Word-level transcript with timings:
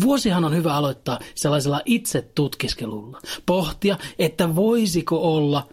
Vuosihan 0.00 0.44
on 0.44 0.54
hyvä 0.54 0.74
aloittaa 0.74 1.18
sellaisella 1.34 1.80
itse 1.84 2.30
tutkiskelulla. 2.34 3.20
Pohtia, 3.46 3.96
että 4.18 4.56
voisiko 4.56 5.34
olla, 5.34 5.68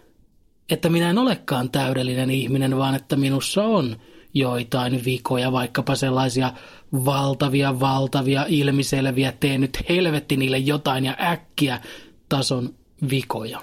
että 0.70 0.88
minä 0.88 1.10
en 1.10 1.18
olekaan 1.18 1.70
täydellinen 1.70 2.30
ihminen, 2.30 2.76
vaan 2.76 2.94
että 2.94 3.16
minussa 3.16 3.62
on 3.64 3.96
joitain 4.34 5.04
vikoja, 5.04 5.52
vaikkapa 5.52 5.94
sellaisia 5.94 6.52
valtavia, 6.92 7.80
valtavia, 7.80 8.44
ilmiselviä, 8.48 9.32
tee 9.32 9.58
nyt 9.58 9.78
helvetti 9.88 10.36
niille 10.36 10.58
jotain 10.58 11.04
ja 11.04 11.16
äkkiä 11.20 11.80
tason 12.28 12.74
vikoja. 13.10 13.60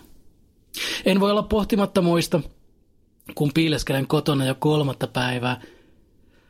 En 1.05 1.20
voi 1.20 1.31
olla 1.31 1.43
pohtimatta 1.43 2.01
muista, 2.01 2.41
kun 3.35 3.51
piileskelen 3.53 4.07
kotona 4.07 4.45
jo 4.45 4.55
kolmatta 4.55 5.07
päivää– 5.07 5.62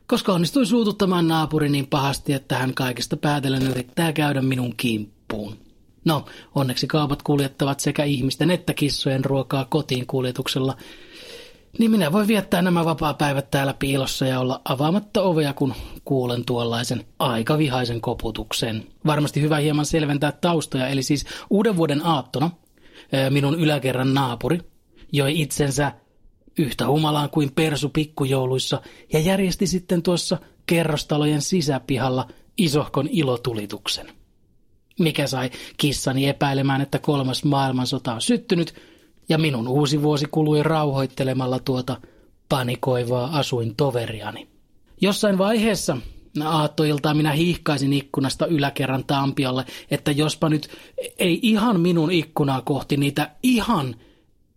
koska 0.07 0.33
onnistui 0.33 0.65
suututtamaan 0.65 1.27
naapuri 1.27 1.69
niin 1.69 1.87
pahasti, 1.87 2.33
että 2.33 2.57
hän 2.57 2.73
kaikesta 2.73 3.17
päätellen 3.17 3.67
yrittää 3.67 4.13
käydä 4.13 4.41
minun 4.41 4.73
kimppuun. 4.77 5.57
No, 6.05 6.25
onneksi 6.55 6.87
kaupat 6.87 7.23
kuljettavat 7.23 7.79
sekä 7.79 8.03
ihmisten 8.03 8.51
että 8.51 8.73
kissojen 8.73 9.25
ruokaa 9.25 9.65
kotiin 9.65 10.07
kuljetuksella, 10.07 10.77
niin 11.79 11.91
minä 11.91 12.11
voin 12.11 12.27
viettää 12.27 12.61
nämä 12.61 12.85
vapaa-päivät 12.85 13.51
täällä 13.51 13.73
piilossa 13.73 14.25
ja 14.25 14.39
olla 14.39 14.61
avaamatta 14.65 15.21
ovea, 15.21 15.53
kun 15.53 15.73
kuulen 16.05 16.45
tuollaisen 16.45 17.05
aika 17.19 17.57
vihaisen 17.57 18.01
koputuksen. 18.01 18.87
Varmasti 19.05 19.41
hyvä 19.41 19.57
hieman 19.57 19.85
selventää 19.85 20.31
taustoja, 20.31 20.87
eli 20.87 21.03
siis 21.03 21.25
uuden 21.49 21.77
vuoden 21.77 22.05
aattona 22.05 22.51
minun 23.29 23.59
yläkerran 23.59 24.13
naapuri 24.13 24.59
joi 25.11 25.41
itsensä 25.41 25.91
yhtä 26.57 26.87
humalaan 26.87 27.29
kuin 27.29 27.51
persu 27.55 27.89
pikkujouluissa 27.89 28.81
ja 29.13 29.19
järjesti 29.19 29.67
sitten 29.67 30.03
tuossa 30.03 30.37
kerrostalojen 30.65 31.41
sisäpihalla 31.41 32.27
isohkon 32.57 33.07
ilotulituksen. 33.11 34.07
Mikä 34.99 35.27
sai 35.27 35.49
kissani 35.77 36.27
epäilemään, 36.27 36.81
että 36.81 36.99
kolmas 36.99 37.43
maailmansota 37.43 38.13
on 38.13 38.21
syttynyt 38.21 38.73
ja 39.29 39.37
minun 39.37 39.67
uusi 39.67 40.01
vuosi 40.01 40.25
kului 40.31 40.63
rauhoittelemalla 40.63 41.59
tuota 41.59 42.01
panikoivaa 42.49 43.37
asuin 43.37 43.75
toveriani. 43.75 44.47
Jossain 45.01 45.37
vaiheessa 45.37 45.97
aattoiltaa 46.45 47.13
minä 47.13 47.31
hiihkaisin 47.31 47.93
ikkunasta 47.93 48.45
yläkerran 48.45 49.03
tampiolle, 49.05 49.65
että 49.91 50.11
jospa 50.11 50.49
nyt 50.49 50.69
ei 51.19 51.39
ihan 51.41 51.79
minun 51.79 52.11
ikkunaa 52.11 52.61
kohti 52.61 52.97
niitä 52.97 53.31
ihan 53.43 53.95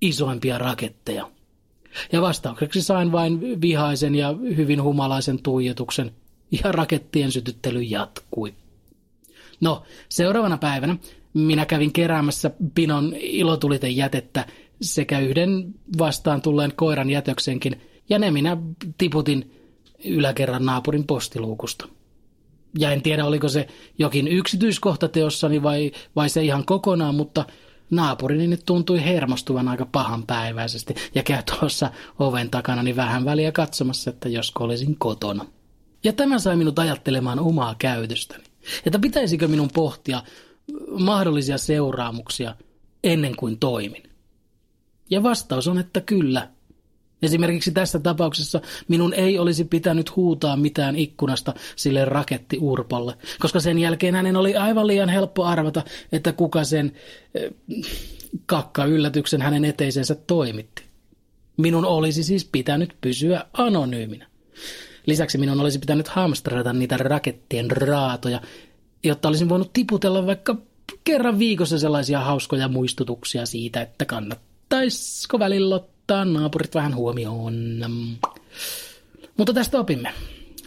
isoimpia 0.01 0.59
raketteja– 0.59 1.31
ja 2.13 2.23
vastaukseksi 2.23 2.83
sain 2.83 3.13
vain 3.13 3.61
vihaisen 3.61 4.15
ja 4.15 4.35
hyvin 4.57 4.83
humalaisen 4.83 5.43
tuijotuksen, 5.43 6.11
ja 6.51 6.73
rakettien 6.73 7.33
sytyttely 7.33 7.83
jatkui. 7.83 8.55
No, 9.61 9.83
seuraavana 10.09 10.59
päivänä 10.59 10.97
minä 11.35 11.67
kävin 11.67 11.93
keräämässä 11.93 12.51
pinon 12.75 13.15
ilotuliten 13.17 13.97
jätettä 13.97 14.47
sekä 14.81 15.19
yhden 15.19 15.75
vastaan 15.99 16.43
tulleen 16.43 16.73
koiran 16.77 17.11
jätöksenkin, 17.11 17.81
ja 18.09 18.19
ne 18.19 18.31
minä 18.31 18.57
tiputin 18.99 19.57
yläkerran 20.05 20.67
naapurin 20.67 21.07
postiluukusta. 21.07 21.89
Ja 22.79 22.91
en 22.91 23.03
tiedä, 23.03 23.25
oliko 23.25 23.49
se 23.49 23.69
jokin 23.99 24.29
yksityiskohta 24.29 25.09
teossani 25.09 25.63
vai, 25.63 25.93
vai 26.17 26.29
se 26.29 26.43
ihan 26.43 26.65
kokonaan, 26.65 27.15
mutta– 27.15 27.45
naapurini 27.91 28.47
nyt 28.47 28.63
tuntui 28.67 29.05
hermostuvan 29.05 29.69
aika 29.69 29.87
pahan 29.87 30.27
päiväisesti 30.27 30.95
ja 31.15 31.23
käy 31.23 31.43
tuossa 31.43 31.91
oven 32.19 32.51
takana 32.51 32.83
niin 32.83 32.97
vähän 32.97 33.25
väliä 33.25 33.53
katsomassa, 33.53 34.11
että 34.11 34.29
josko 34.29 34.65
olisin 34.65 34.97
kotona. 34.99 35.47
Ja 36.05 36.13
tämä 36.13 36.39
sai 36.39 36.57
minut 36.57 36.79
ajattelemaan 36.79 37.39
omaa 37.39 37.75
käytöstäni. 37.79 38.45
Että 38.87 38.99
pitäisikö 38.99 39.49
minun 39.49 39.71
pohtia 39.75 40.23
mahdollisia 40.99 41.59
seuraamuksia 41.59 42.55
ennen 43.05 43.37
kuin 43.37 43.59
toimin. 43.59 44.03
Ja 45.11 45.23
vastaus 45.23 45.69
on, 45.69 45.79
että 45.79 46.01
kyllä– 46.01 46.49
Esimerkiksi 47.23 47.73
tässä 47.73 47.99
tapauksessa 47.99 48.61
minun 48.89 49.15
ei 49.15 49.39
olisi 49.39 49.65
pitänyt 49.65 50.17
huutaa 50.17 50.57
mitään 50.57 50.97
ikkunasta 50.97 51.55
sille 51.77 52.05
rakettiurpolle, 52.05 53.15
koska 53.41 53.61
sen 53.61 53.79
jälkeen 53.79 54.15
hänen 54.15 54.37
oli 54.37 54.57
aivan 54.57 54.87
liian 54.87 55.09
helppo 55.09 55.45
arvata, 55.45 55.83
että 56.13 56.33
kuka 56.33 56.65
sen 56.65 56.93
äh, 57.37 57.91
kakka-yllätyksen 58.47 59.43
hänen 59.43 59.65
eteisensä 59.65 60.15
toimitti. 60.15 60.83
Minun 61.57 61.85
olisi 61.85 62.25
siis 62.25 62.45
pitänyt 62.45 62.97
pysyä 63.01 63.45
anonyyminä. 63.53 64.27
Lisäksi 65.07 65.39
minun 65.39 65.61
olisi 65.61 65.79
pitänyt 65.79 66.09
hamstrata 66.09 66.73
niitä 66.73 66.97
rakettien 66.97 67.71
raatoja, 67.71 68.41
jotta 69.05 69.29
olisin 69.29 69.49
voinut 69.49 69.73
tiputella 69.73 70.27
vaikka 70.27 70.57
kerran 71.05 71.39
viikossa 71.39 71.79
sellaisia 71.79 72.21
hauskoja 72.21 72.69
muistutuksia 72.69 73.47
siitä, 73.47 73.81
että 73.81 74.05
kannattaisiko 74.05 75.39
välillä 75.39 75.81
ottaa 76.11 76.25
naapurit 76.25 76.75
vähän 76.75 76.95
huomioon. 76.95 77.85
Mutta 79.37 79.55
tästä 79.55 79.81
opimme. 79.81 80.13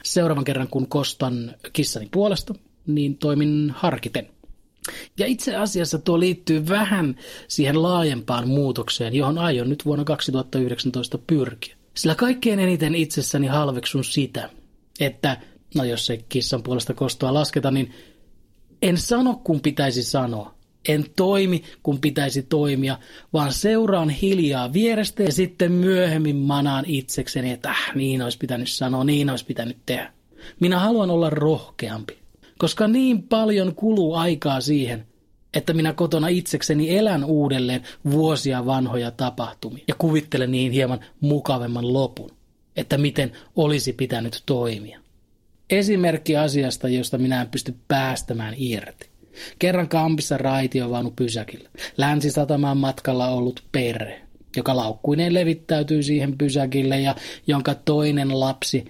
Seuraavan 0.03 0.43
kerran, 0.43 0.67
kun 0.67 0.87
kostan 0.87 1.55
kissani 1.73 2.07
puolesta, 2.11 2.55
niin 2.87 3.17
toimin 3.17 3.73
harkiten. 3.75 4.27
Ja 5.17 5.25
itse 5.25 5.55
asiassa 5.55 5.99
tuo 5.99 6.19
liittyy 6.19 6.67
vähän 6.67 7.15
siihen 7.47 7.81
laajempaan 7.81 8.47
muutokseen, 8.47 9.15
johon 9.15 9.37
aion 9.37 9.69
nyt 9.69 9.85
vuonna 9.85 10.03
2019 10.03 11.17
pyrkiä. 11.17 11.75
Sillä 11.93 12.15
kaikkein 12.15 12.59
eniten 12.59 12.95
itsessäni 12.95 13.47
halveksun 13.47 14.03
sitä, 14.03 14.49
että, 14.99 15.37
no 15.75 15.83
jos 15.83 16.05
se 16.05 16.17
kissan 16.29 16.63
puolesta 16.63 16.93
kostoa 16.93 17.33
lasketa, 17.33 17.71
niin 17.71 17.93
en 18.81 18.97
sano 18.97 19.41
kun 19.43 19.61
pitäisi 19.61 20.03
sanoa, 20.03 20.55
en 20.87 21.05
toimi, 21.15 21.63
kun 21.83 21.99
pitäisi 21.99 22.43
toimia, 22.43 22.97
vaan 23.33 23.53
seuraan 23.53 24.09
hiljaa 24.09 24.73
vierestä 24.73 25.23
ja 25.23 25.31
sitten 25.31 25.71
myöhemmin 25.71 26.35
manaan 26.35 26.85
itsekseni, 26.87 27.51
että 27.51 27.69
äh, 27.69 27.95
niin 27.95 28.21
olisi 28.21 28.37
pitänyt 28.37 28.69
sanoa, 28.69 29.03
niin 29.03 29.29
olisi 29.29 29.45
pitänyt 29.45 29.77
tehdä. 29.85 30.13
Minä 30.59 30.79
haluan 30.79 31.09
olla 31.09 31.29
rohkeampi, 31.29 32.19
koska 32.57 32.87
niin 32.87 33.23
paljon 33.23 33.75
kuluu 33.75 34.15
aikaa 34.15 34.61
siihen, 34.61 35.05
että 35.53 35.73
minä 35.73 35.93
kotona 35.93 36.27
itsekseni 36.27 36.97
elän 36.97 37.23
uudelleen 37.23 37.83
vuosia 38.11 38.65
vanhoja 38.65 39.11
tapahtumia 39.11 39.83
ja 39.87 39.95
kuvittelen 39.97 40.51
niin 40.51 40.71
hieman 40.71 40.99
mukavemman 41.19 41.93
lopun, 41.93 42.31
että 42.75 42.97
miten 42.97 43.31
olisi 43.55 43.93
pitänyt 43.93 44.43
toimia. 44.45 44.99
Esimerkki 45.69 46.37
asiasta, 46.37 46.89
josta 46.89 47.17
minä 47.17 47.41
en 47.41 47.49
pysty 47.49 47.75
päästämään 47.87 48.53
irti. 48.57 49.12
Kerran 49.59 49.89
kampissa 49.89 50.37
raitiovaunu 50.37 51.13
pysäkillä. 51.15 51.69
Länsisatamaan 51.97 52.77
matkalla 52.77 53.27
ollut 53.27 53.63
perhe, 53.71 54.21
joka 54.57 54.75
laukkuineen 54.75 55.33
levittäytyi 55.33 56.03
siihen 56.03 56.37
pysäkille 56.37 56.99
ja 56.99 57.15
jonka 57.47 57.75
toinen 57.75 58.39
lapsi 58.39 58.85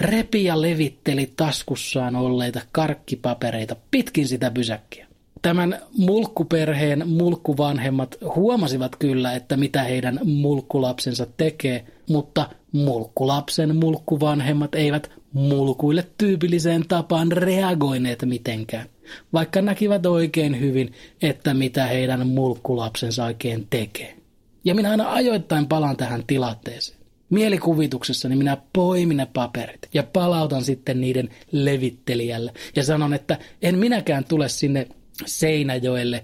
repi 0.00 0.44
ja 0.44 0.62
levitteli 0.62 1.32
taskussaan 1.36 2.16
olleita 2.16 2.60
karkkipapereita 2.72 3.76
pitkin 3.90 4.28
sitä 4.28 4.50
pysäkkiä. 4.50 5.08
Tämän 5.42 5.78
mulkkuperheen 5.98 7.08
mulkkuvanhemmat 7.08 8.16
huomasivat 8.34 8.96
kyllä, 8.96 9.32
että 9.32 9.56
mitä 9.56 9.82
heidän 9.82 10.20
mulkkulapsensa 10.24 11.26
tekee, 11.36 11.86
mutta 12.08 12.48
mulkkulapsen 12.72 13.76
mulkkuvanhemmat 13.76 14.74
eivät 14.74 15.10
mulkuille 15.32 16.06
tyypilliseen 16.18 16.84
tapaan 16.88 17.32
reagoineet 17.32 18.24
mitenkään 18.24 18.88
vaikka 19.32 19.62
näkivät 19.62 20.06
oikein 20.06 20.60
hyvin, 20.60 20.92
että 21.22 21.54
mitä 21.54 21.86
heidän 21.86 22.26
mulkkulapsensa 22.26 23.24
oikein 23.24 23.66
tekee. 23.70 24.16
Ja 24.64 24.74
minä 24.74 24.90
aina 24.90 25.12
ajoittain 25.12 25.66
palaan 25.66 25.96
tähän 25.96 26.24
tilanteeseen. 26.26 26.98
Mielikuvituksessani 27.30 28.36
minä 28.36 28.56
poimin 28.72 29.16
ne 29.16 29.26
paperit 29.26 29.88
ja 29.94 30.02
palautan 30.02 30.64
sitten 30.64 31.00
niiden 31.00 31.28
levittelijälle 31.52 32.52
ja 32.76 32.82
sanon, 32.82 33.14
että 33.14 33.38
en 33.62 33.78
minäkään 33.78 34.24
tule 34.24 34.48
sinne 34.48 34.88
Seinäjoelle 35.26 36.22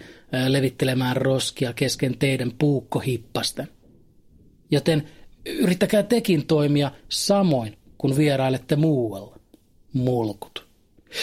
levittelemään 0.49 1.17
roskia 1.17 1.73
kesken 1.73 2.19
teidän 2.19 2.53
puukkohippasten. 2.59 3.69
Joten 4.71 5.09
yrittäkää 5.47 6.03
tekin 6.03 6.47
toimia 6.47 6.91
samoin, 7.09 7.77
kun 8.05 8.17
vierailette 8.17 8.77
muualla. 8.77 9.39
Mulkut. 9.93 10.67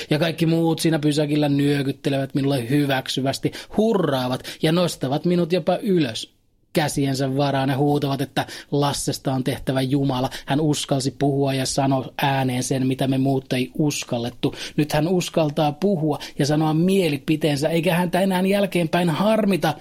Ja 0.09 0.19
kaikki 0.19 0.45
muut 0.45 0.79
siinä 0.79 0.99
pysäkillä 0.99 1.49
nyökyttelevät 1.49 2.35
minulle 2.35 2.69
hyväksyvästi, 2.69 3.51
hurraavat 3.77 4.43
ja 4.61 4.71
nostavat 4.71 5.25
minut 5.25 5.53
jopa 5.53 5.77
ylös. 5.81 6.33
Käsiensä 6.73 7.37
varaan 7.37 7.69
ja 7.69 7.77
huutavat, 7.77 8.21
että 8.21 8.45
Lassesta 8.71 9.33
on 9.33 9.43
tehtävä 9.43 9.81
Jumala. 9.81 10.29
Hän 10.45 10.59
uskalsi 10.61 11.15
puhua 11.19 11.53
ja 11.53 11.65
sanoa 11.65 12.05
ääneen 12.21 12.63
sen, 12.63 12.87
mitä 12.87 13.07
me 13.07 13.17
muut 13.17 13.53
ei 13.53 13.71
uskallettu. 13.77 14.55
Nyt 14.77 14.93
hän 14.93 15.07
uskaltaa 15.07 15.71
puhua 15.71 16.19
ja 16.39 16.45
sanoa 16.45 16.73
mielipiteensä, 16.73 17.69
eikä 17.69 17.95
häntä 17.95 18.21
enää 18.21 18.41
jälkeenpäin 18.41 19.09
harmita 19.09 19.73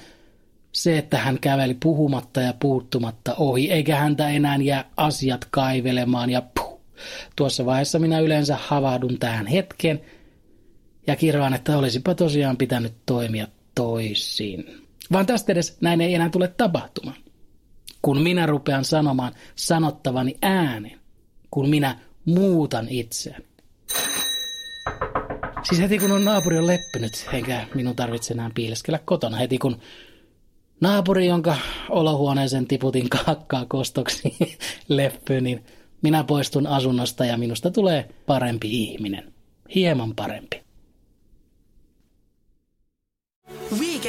se, 0.72 0.98
että 0.98 1.18
hän 1.18 1.38
käveli 1.40 1.76
puhumatta 1.82 2.40
ja 2.40 2.54
puuttumatta 2.60 3.34
ohi, 3.34 3.70
eikä 3.70 3.96
häntä 3.96 4.28
enää 4.28 4.56
jää 4.56 4.84
asiat 4.96 5.46
kaivelemaan 5.50 6.30
ja 6.30 6.42
Tuossa 7.36 7.66
vaiheessa 7.66 7.98
minä 7.98 8.20
yleensä 8.20 8.56
havahdun 8.60 9.18
tähän 9.18 9.46
hetken 9.46 10.00
ja 11.06 11.16
kirvaan, 11.16 11.54
että 11.54 11.78
olisipa 11.78 12.14
tosiaan 12.14 12.56
pitänyt 12.56 12.92
toimia 13.06 13.46
toisin. 13.74 14.86
Vaan 15.12 15.26
tästä 15.26 15.52
edes 15.52 15.76
näin 15.80 16.00
ei 16.00 16.14
enää 16.14 16.28
tule 16.28 16.48
tapahtumaan. 16.48 17.16
Kun 18.02 18.22
minä 18.22 18.46
rupean 18.46 18.84
sanomaan 18.84 19.32
sanottavani 19.54 20.34
äänen, 20.42 21.00
kun 21.50 21.68
minä 21.68 21.98
muutan 22.24 22.86
itseäni. 22.88 23.44
Siis 25.62 25.80
heti 25.80 25.98
kun 25.98 26.12
on 26.12 26.24
naapuri 26.24 26.58
on 26.58 26.66
leppynyt, 26.66 27.26
eikä 27.32 27.66
minun 27.74 27.96
tarvitse 27.96 28.34
enää 28.34 28.50
piileskellä 28.54 28.98
kotona. 29.04 29.36
Heti 29.36 29.58
kun 29.58 29.80
naapuri, 30.80 31.26
jonka 31.26 31.56
olohuoneeseen 31.88 32.66
tiputin 32.66 33.08
kakkaa 33.08 33.66
kostoksi, 33.68 34.36
leppy, 34.88 35.40
niin 35.40 35.64
minä 36.02 36.24
poistun 36.24 36.66
asunnosta 36.66 37.24
ja 37.24 37.36
minusta 37.38 37.70
tulee 37.70 38.08
parempi 38.26 38.82
ihminen. 38.82 39.32
Hieman 39.74 40.14
parempi. 40.14 40.69